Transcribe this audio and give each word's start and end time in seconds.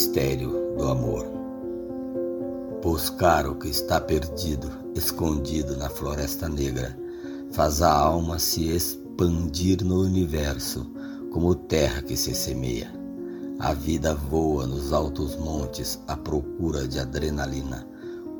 Mistério 0.00 0.76
do 0.78 0.88
amor. 0.88 1.26
Buscar 2.82 3.46
o 3.46 3.54
que 3.54 3.68
está 3.68 4.00
perdido, 4.00 4.70
escondido 4.94 5.76
na 5.76 5.90
floresta 5.90 6.48
negra, 6.48 6.98
faz 7.52 7.82
a 7.82 7.92
alma 7.92 8.38
se 8.38 8.70
expandir 8.70 9.84
no 9.84 10.00
universo, 10.00 10.90
como 11.30 11.54
terra 11.54 12.00
que 12.00 12.16
se 12.16 12.34
semeia. 12.34 12.90
A 13.58 13.74
vida 13.74 14.14
voa 14.14 14.66
nos 14.66 14.90
altos 14.90 15.36
montes 15.36 16.00
à 16.08 16.16
procura 16.16 16.88
de 16.88 16.98
adrenalina, 16.98 17.86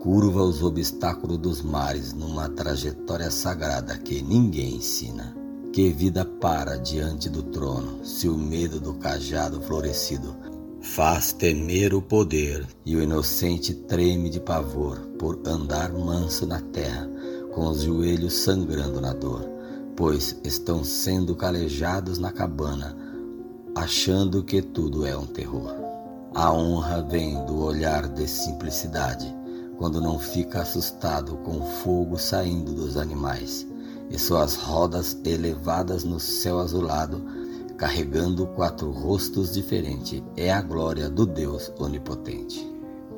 curva 0.00 0.42
os 0.42 0.62
obstáculos 0.62 1.36
dos 1.36 1.60
mares 1.60 2.14
numa 2.14 2.48
trajetória 2.48 3.30
sagrada 3.30 3.98
que 3.98 4.22
ninguém 4.22 4.76
ensina. 4.76 5.36
Que 5.74 5.90
vida 5.90 6.24
para 6.24 6.78
diante 6.78 7.28
do 7.28 7.42
trono, 7.42 8.02
se 8.02 8.30
o 8.30 8.36
medo 8.36 8.80
do 8.80 8.94
cajado 8.94 9.60
florescido 9.60 10.34
faz 10.80 11.32
temer 11.32 11.92
o 11.94 12.00
poder, 12.00 12.66
e 12.84 12.96
o 12.96 13.02
inocente 13.02 13.74
treme 13.74 14.30
de 14.30 14.40
pavor 14.40 14.98
por 15.18 15.38
andar 15.44 15.92
manso 15.92 16.46
na 16.46 16.60
terra, 16.60 17.08
com 17.52 17.68
os 17.68 17.82
joelhos 17.82 18.34
sangrando 18.34 19.00
na 19.00 19.12
dor, 19.12 19.46
pois 19.94 20.36
estão 20.42 20.82
sendo 20.82 21.36
calejados 21.36 22.18
na 22.18 22.32
cabana, 22.32 22.96
achando 23.74 24.42
que 24.42 24.62
tudo 24.62 25.04
é 25.04 25.16
um 25.16 25.26
terror. 25.26 25.74
A 26.34 26.52
honra 26.52 27.02
vem 27.02 27.44
do 27.44 27.62
olhar 27.62 28.08
de 28.08 28.26
simplicidade, 28.26 29.34
quando 29.76 30.00
não 30.00 30.18
fica 30.18 30.62
assustado 30.62 31.36
com 31.38 31.58
o 31.58 31.66
fogo 31.82 32.16
saindo 32.18 32.72
dos 32.72 32.96
animais, 32.96 33.66
e 34.10 34.18
suas 34.18 34.56
rodas 34.56 35.16
elevadas 35.24 36.04
no 36.04 36.18
céu 36.18 36.58
azulado 36.58 37.39
carregando 37.80 38.46
quatro 38.48 38.90
rostos 38.90 39.54
diferentes, 39.54 40.22
é 40.36 40.52
a 40.52 40.60
glória 40.60 41.08
do 41.08 41.24
Deus 41.24 41.72
onipotente. 41.78 42.70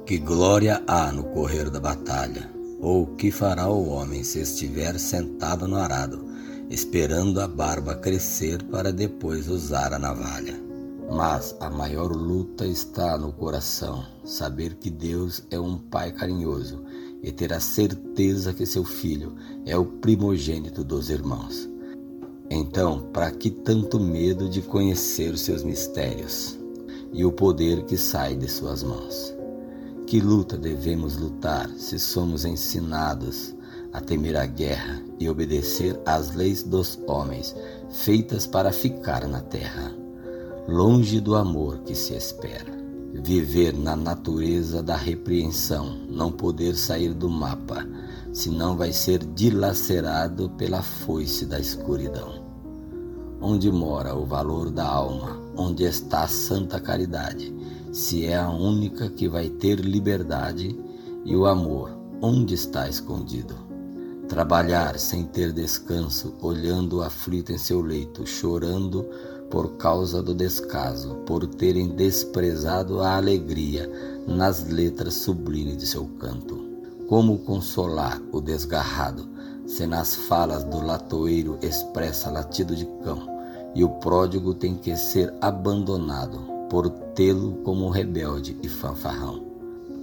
Que 0.06 0.18
glória 0.18 0.80
há 0.86 1.10
no 1.10 1.24
correr 1.24 1.68
da 1.68 1.80
batalha? 1.80 2.48
Ou 2.80 3.08
que 3.16 3.32
fará 3.32 3.68
o 3.68 3.88
homem 3.88 4.22
se 4.22 4.38
estiver 4.38 5.00
sentado 5.00 5.66
no 5.66 5.74
arado, 5.74 6.24
esperando 6.70 7.40
a 7.40 7.48
barba 7.48 7.96
crescer 7.96 8.62
para 8.62 8.92
depois 8.92 9.48
usar 9.48 9.92
a 9.92 9.98
navalha? 9.98 10.54
Mas 11.10 11.56
a 11.58 11.68
maior 11.68 12.12
luta 12.14 12.64
está 12.64 13.18
no 13.18 13.32
coração, 13.32 14.06
saber 14.24 14.76
que 14.76 14.90
Deus 14.90 15.42
é 15.50 15.58
um 15.58 15.76
Pai 15.76 16.12
carinhoso 16.12 16.84
e 17.20 17.32
ter 17.32 17.52
a 17.52 17.58
certeza 17.58 18.54
que 18.54 18.64
seu 18.64 18.84
filho 18.84 19.34
é 19.66 19.76
o 19.76 19.84
primogênito 19.84 20.84
dos 20.84 21.10
irmãos. 21.10 21.71
Então, 22.50 23.00
para 23.12 23.30
que 23.30 23.50
tanto 23.50 23.98
medo 23.98 24.48
de 24.48 24.62
conhecer 24.62 25.32
os 25.32 25.40
seus 25.40 25.62
mistérios 25.62 26.58
e 27.12 27.24
o 27.24 27.32
poder 27.32 27.84
que 27.84 27.96
sai 27.96 28.36
de 28.36 28.48
suas 28.48 28.82
mãos? 28.82 29.34
Que 30.06 30.20
luta 30.20 30.58
devemos 30.58 31.16
lutar 31.16 31.70
se 31.70 31.98
somos 31.98 32.44
ensinados 32.44 33.54
a 33.92 34.00
temer 34.00 34.36
a 34.36 34.46
guerra 34.46 35.02
e 35.18 35.28
obedecer 35.28 35.98
às 36.04 36.34
leis 36.34 36.62
dos 36.62 36.98
homens 37.06 37.54
feitas 37.90 38.46
para 38.46 38.72
ficar 38.72 39.26
na 39.26 39.40
terra, 39.40 39.94
longe 40.68 41.20
do 41.20 41.34
amor 41.34 41.78
que 41.78 41.94
se 41.94 42.14
espera? 42.14 42.72
Viver 43.14 43.74
na 43.76 43.94
natureza 43.94 44.82
da 44.82 44.96
repreensão, 44.96 45.96
não 46.08 46.32
poder 46.32 46.74
sair 46.74 47.12
do 47.12 47.28
mapa, 47.28 47.86
senão 48.32 48.76
vai 48.76 48.92
ser 48.92 49.24
dilacerado 49.24 50.50
pela 50.50 50.82
foice 50.82 51.46
da 51.46 51.60
escuridão 51.60 52.52
onde 53.42 53.72
mora 53.72 54.14
o 54.14 54.24
valor 54.24 54.70
da 54.70 54.86
alma, 54.86 55.36
onde 55.56 55.82
está 55.82 56.22
a 56.22 56.28
santa 56.28 56.78
caridade, 56.78 57.52
se 57.92 58.24
é 58.24 58.36
a 58.36 58.48
única 58.48 59.10
que 59.10 59.28
vai 59.28 59.48
ter 59.48 59.80
liberdade, 59.80 60.78
e 61.24 61.36
o 61.36 61.46
amor, 61.46 61.90
onde 62.20 62.54
está 62.54 62.88
escondido. 62.88 63.54
Trabalhar 64.28 64.98
sem 64.98 65.24
ter 65.24 65.52
descanso, 65.52 66.32
olhando 66.40 66.98
o 66.98 67.02
aflito 67.02 67.52
em 67.52 67.58
seu 67.58 67.80
leito, 67.80 68.24
chorando 68.24 69.04
por 69.50 69.72
causa 69.76 70.22
do 70.22 70.32
descaso, 70.32 71.16
por 71.26 71.46
terem 71.46 71.88
desprezado 71.88 73.00
a 73.00 73.16
alegria 73.16 73.90
nas 74.26 74.68
letras 74.68 75.14
sublimes 75.14 75.76
de 75.76 75.86
seu 75.86 76.06
canto. 76.18 76.71
Como 77.12 77.40
consolar 77.40 78.22
o 78.32 78.40
desgarrado, 78.40 79.28
se 79.66 79.86
nas 79.86 80.14
falas 80.14 80.64
do 80.64 80.82
latoeiro 80.82 81.58
expressa 81.60 82.30
latido 82.30 82.74
de 82.74 82.86
cão? 83.04 83.28
e 83.74 83.84
o 83.84 83.90
pródigo 83.90 84.54
tem 84.54 84.74
que 84.74 84.96
ser 84.96 85.30
abandonado 85.38 86.40
por 86.70 86.88
tê-lo 86.88 87.60
como 87.64 87.90
rebelde 87.90 88.56
e 88.62 88.68
fanfarrão. 88.68 89.44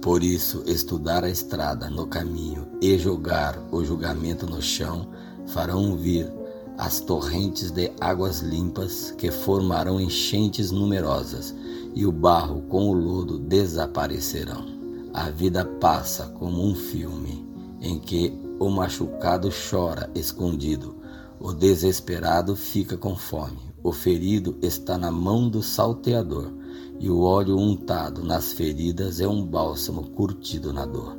Por 0.00 0.22
isso, 0.22 0.62
estudar 0.66 1.24
a 1.24 1.28
estrada 1.28 1.90
no 1.90 2.06
caminho 2.06 2.68
e 2.80 2.96
jogar 2.96 3.60
o 3.72 3.84
julgamento 3.84 4.46
no 4.46 4.62
chão 4.62 5.08
farão 5.48 5.96
vir 5.96 6.32
as 6.78 7.00
torrentes 7.00 7.72
de 7.72 7.90
águas 8.00 8.38
limpas 8.38 9.10
que 9.18 9.32
formarão 9.32 10.00
enchentes 10.00 10.70
numerosas 10.70 11.52
e 11.92 12.06
o 12.06 12.12
barro 12.12 12.62
com 12.68 12.88
o 12.88 12.92
lodo 12.92 13.36
desaparecerão. 13.36 14.79
A 15.12 15.30
vida 15.30 15.64
passa 15.64 16.26
como 16.38 16.64
um 16.64 16.74
filme 16.74 17.46
em 17.80 17.98
que 17.98 18.32
o 18.58 18.68
machucado 18.68 19.50
chora 19.70 20.10
escondido 20.14 21.00
o 21.40 21.54
desesperado 21.54 22.54
fica 22.54 22.98
com 22.98 23.16
fome. 23.16 23.58
O 23.82 23.92
ferido 23.92 24.58
está 24.60 24.98
na 24.98 25.10
mão 25.10 25.48
do 25.48 25.62
salteador, 25.62 26.52
e 26.98 27.08
o 27.08 27.22
óleo 27.22 27.56
untado 27.56 28.22
nas 28.22 28.52
feridas 28.52 29.20
é 29.20 29.26
um 29.26 29.42
bálsamo 29.42 30.10
curtido 30.10 30.70
na 30.70 30.84
dor. 30.84 31.16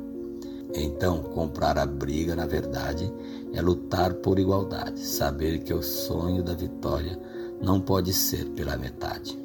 Então, 0.72 1.24
comprar 1.24 1.76
a 1.76 1.84
briga, 1.84 2.36
na 2.36 2.46
verdade, 2.46 3.12
é 3.52 3.60
lutar 3.60 4.14
por 4.14 4.38
igualdade, 4.38 5.00
saber 5.00 5.64
que 5.64 5.74
o 5.74 5.82
sonho 5.82 6.40
da 6.40 6.54
vitória 6.54 7.18
não 7.60 7.80
pode 7.80 8.12
ser 8.12 8.48
pela 8.50 8.76
metade. 8.76 9.36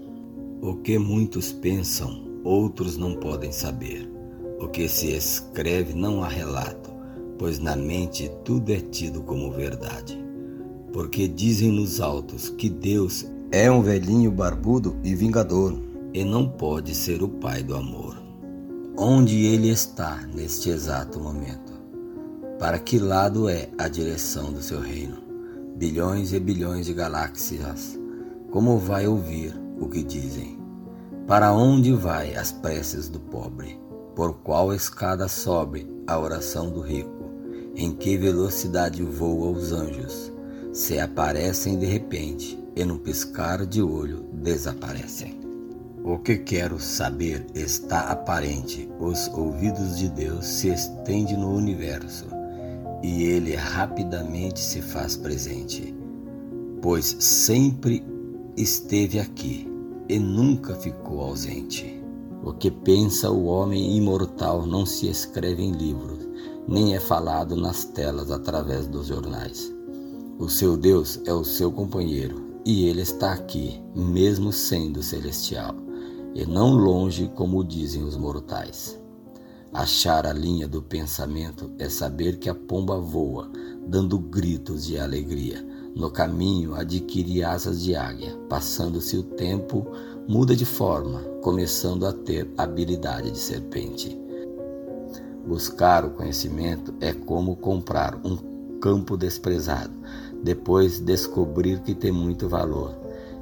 O 0.62 0.76
que 0.76 1.00
muitos 1.00 1.52
pensam, 1.52 2.24
outros 2.44 2.98
não 2.98 3.16
podem 3.16 3.52
saber. 3.52 4.17
O 4.60 4.68
que 4.68 4.88
se 4.90 5.12
escreve 5.12 5.94
não 5.94 6.24
há 6.24 6.28
relato, 6.28 6.92
pois 7.38 7.60
na 7.60 7.76
mente 7.76 8.32
tudo 8.44 8.72
é 8.72 8.80
tido 8.80 9.22
como 9.22 9.52
verdade 9.52 10.28
porque 10.98 11.28
dizem 11.28 11.72
nos 11.72 12.02
altos 12.02 12.50
que 12.50 12.68
Deus 12.68 13.26
é 13.52 13.70
um 13.70 13.84
velhinho 13.84 14.32
barbudo 14.32 14.98
e 15.04 15.14
vingador, 15.14 15.80
e 16.12 16.24
não 16.24 16.50
pode 16.50 16.96
ser 16.96 17.22
o 17.22 17.28
Pai 17.28 17.62
do 17.62 17.76
amor. 17.76 18.18
Onde 18.98 19.46
ele 19.46 19.70
está 19.70 20.26
neste 20.34 20.70
exato 20.70 21.20
momento? 21.20 21.74
Para 22.58 22.80
que 22.80 22.98
lado 22.98 23.48
é 23.48 23.70
a 23.78 23.88
direção 23.88 24.52
do 24.52 24.62
seu 24.62 24.80
reino? 24.80 25.18
Bilhões 25.76 26.34
e 26.34 26.40
bilhões 26.40 26.88
de 26.88 26.96
galáxias, 26.96 28.00
como 28.50 28.80
vai 28.80 29.06
ouvir 29.06 29.54
o 29.80 29.88
que 29.88 30.02
dizem? 30.02 30.58
Para 31.28 31.54
onde 31.54 31.94
vai 31.94 32.36
as 32.36 32.52
preces 32.52 33.08
do 33.08 33.20
pobre? 33.20 33.80
Por 34.18 34.34
qual 34.40 34.74
escada 34.74 35.28
sobe 35.28 35.88
a 36.08 36.18
oração 36.18 36.72
do 36.72 36.82
rico? 36.82 37.30
Em 37.76 37.92
que 37.92 38.18
velocidade 38.18 39.04
voam 39.04 39.54
os 39.54 39.72
anjos? 39.72 40.34
se 40.74 41.00
aparecem 41.00 41.78
de 41.78 41.86
repente 41.86 42.58
e 42.76 42.84
num 42.84 42.98
piscar 42.98 43.64
de 43.64 43.80
olho 43.80 44.26
desaparecem. 44.34 45.40
O 46.04 46.18
que 46.18 46.38
quero 46.38 46.80
saber 46.80 47.46
está 47.54 48.12
aparente. 48.12 48.90
Os 49.00 49.28
ouvidos 49.30 49.98
de 50.00 50.10
Deus 50.10 50.46
se 50.46 50.70
estendem 50.70 51.38
no 51.38 51.54
universo 51.54 52.26
e 53.04 53.24
ele 53.24 53.56
rapidamente 53.56 54.60
se 54.60 54.82
faz 54.82 55.16
presente, 55.16 55.96
pois 56.82 57.16
sempre 57.20 58.04
esteve 58.56 59.20
aqui 59.20 59.72
e 60.10 60.18
nunca 60.18 60.74
ficou 60.74 61.22
ausente. 61.22 62.07
O 62.48 62.54
que 62.54 62.72
pensa 62.72 63.30
o 63.30 63.48
homem 63.48 63.98
imortal 63.98 64.66
não 64.66 64.86
se 64.86 65.06
escreve 65.10 65.62
em 65.62 65.74
livros, 65.74 66.26
nem 66.66 66.96
é 66.96 67.00
falado 67.00 67.58
nas 67.58 67.84
telas 67.84 68.32
através 68.32 68.88
dos 68.88 69.08
jornais. 69.08 69.70
O 70.40 70.48
seu 70.48 70.78
Deus 70.78 71.20
é 71.26 71.34
o 71.34 71.44
seu 71.44 71.70
companheiro 71.70 72.42
e 72.66 72.88
ele 72.88 73.02
está 73.02 73.34
aqui, 73.34 73.84
mesmo 73.94 74.54
sendo 74.54 75.04
celestial, 75.04 75.76
e 76.34 76.46
não 76.46 76.74
longe 76.74 77.30
como 77.36 77.66
dizem 77.66 78.02
os 78.02 78.16
mortais. 78.16 78.98
Achar 79.74 80.26
a 80.26 80.32
linha 80.32 80.70
do 80.70 80.82
pensamento 80.82 81.70
é 81.78 81.90
saber 81.90 82.40
que 82.40 82.50
a 82.50 82.56
pomba 82.56 82.98
voa, 82.98 83.52
dando 83.86 84.18
gritos 84.18 84.86
de 84.86 84.98
alegria. 84.98 85.68
No 85.94 86.10
caminho 86.10 86.76
adquire 86.76 87.44
asas 87.44 87.82
de 87.84 87.94
águia, 87.94 88.38
passando-se 88.48 89.18
o 89.18 89.24
tempo, 89.24 89.86
muda 90.28 90.56
de 90.56 90.66
forma, 90.66 91.20
começando 91.42 92.06
a 92.06 92.14
ter 92.14 92.50
habilidade 92.58 93.32
de 93.32 93.40
serpente. 93.40 94.20
Buscar 95.48 96.04
o 96.06 96.12
conhecimento 96.12 96.94
é 97.00 97.14
como 97.14 97.56
comprar 97.56 98.20
um 98.24 98.38
campo 98.80 99.16
desprezado 99.16 99.94
depois 100.44 101.00
descobrir 101.00 101.80
que 101.80 101.96
tem 101.96 102.12
muito 102.12 102.48
valor. 102.48 102.96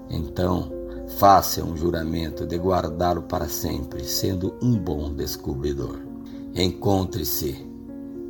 Então, 0.10 0.72
Faça 1.08 1.64
um 1.64 1.78
juramento 1.78 2.46
de 2.46 2.58
guardá-lo 2.58 3.22
para 3.22 3.48
sempre, 3.48 4.04
sendo 4.04 4.54
um 4.62 4.78
bom 4.78 5.14
descobridor. 5.14 6.00
Encontre-se 6.54 7.66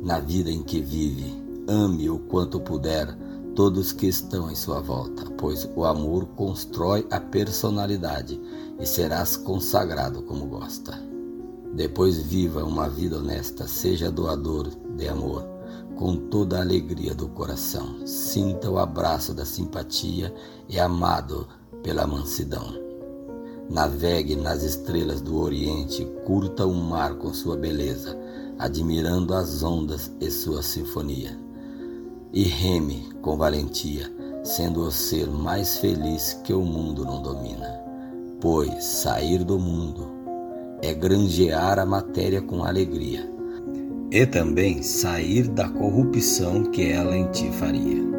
na 0.02 0.20
vida 0.20 0.50
em 0.50 0.62
que 0.62 0.80
vive, 0.80 1.34
ame 1.66 2.08
o 2.08 2.18
quanto 2.18 2.60
puder 2.60 3.08
todos 3.56 3.90
que 3.90 4.06
estão 4.06 4.50
em 4.50 4.54
sua 4.54 4.82
volta, 4.82 5.24
pois 5.38 5.66
o 5.74 5.86
amor 5.86 6.26
constrói 6.36 7.06
a 7.10 7.18
personalidade 7.18 8.38
e 8.78 8.84
serás 8.84 9.34
consagrado 9.34 10.22
como 10.22 10.44
gosta. 10.44 10.92
Depois 11.74 12.18
viva 12.18 12.62
uma 12.62 12.86
vida 12.86 13.16
honesta, 13.16 13.66
seja 13.66 14.10
doador 14.10 14.68
de 14.94 15.08
amor, 15.08 15.42
com 15.96 16.16
toda 16.28 16.58
a 16.58 16.60
alegria 16.60 17.14
do 17.14 17.28
coração. 17.28 18.06
Sinta 18.06 18.70
o 18.70 18.78
abraço 18.78 19.32
da 19.32 19.46
simpatia 19.46 20.34
e 20.68 20.78
amado 20.78 21.48
pela 21.82 22.06
mansidão. 22.06 22.74
Navegue 23.70 24.36
nas 24.36 24.62
estrelas 24.62 25.22
do 25.22 25.38
Oriente, 25.38 26.04
curta 26.26 26.66
o 26.66 26.74
mar 26.74 27.14
com 27.14 27.32
sua 27.32 27.56
beleza, 27.56 28.16
admirando 28.58 29.34
as 29.34 29.62
ondas 29.62 30.12
e 30.20 30.30
sua 30.30 30.62
sinfonia. 30.62 31.46
E 32.32 32.42
reme 32.42 33.08
com 33.22 33.36
valentia, 33.36 34.12
sendo 34.42 34.82
o 34.82 34.90
ser 34.90 35.28
mais 35.28 35.78
feliz 35.78 36.40
que 36.44 36.52
o 36.52 36.62
mundo 36.62 37.04
não 37.04 37.22
domina. 37.22 37.80
Pois 38.40 38.84
sair 38.84 39.42
do 39.42 39.58
mundo 39.58 40.10
é 40.82 40.92
granjear 40.92 41.78
a 41.78 41.86
matéria 41.86 42.42
com 42.42 42.64
alegria, 42.64 43.30
e 44.10 44.26
também 44.26 44.82
sair 44.82 45.48
da 45.48 45.68
corrupção 45.68 46.64
que 46.64 46.90
ela 46.90 47.16
em 47.16 47.30
ti 47.30 47.50
faria. 47.52 48.15